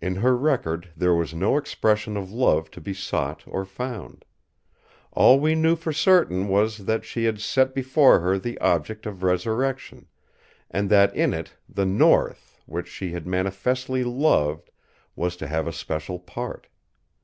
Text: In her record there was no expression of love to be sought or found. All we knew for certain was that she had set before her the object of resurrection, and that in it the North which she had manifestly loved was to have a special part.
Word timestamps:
In 0.00 0.14
her 0.14 0.36
record 0.36 0.88
there 0.96 1.16
was 1.16 1.34
no 1.34 1.56
expression 1.56 2.16
of 2.16 2.30
love 2.30 2.70
to 2.70 2.80
be 2.80 2.94
sought 2.94 3.42
or 3.44 3.64
found. 3.64 4.24
All 5.10 5.40
we 5.40 5.56
knew 5.56 5.74
for 5.74 5.92
certain 5.92 6.46
was 6.46 6.84
that 6.86 7.04
she 7.04 7.24
had 7.24 7.40
set 7.40 7.74
before 7.74 8.20
her 8.20 8.38
the 8.38 8.56
object 8.60 9.04
of 9.04 9.24
resurrection, 9.24 10.06
and 10.70 10.88
that 10.90 11.12
in 11.12 11.34
it 11.34 11.56
the 11.68 11.84
North 11.86 12.56
which 12.66 12.86
she 12.86 13.10
had 13.10 13.26
manifestly 13.26 14.04
loved 14.04 14.70
was 15.16 15.34
to 15.38 15.48
have 15.48 15.66
a 15.66 15.72
special 15.72 16.20
part. 16.20 16.68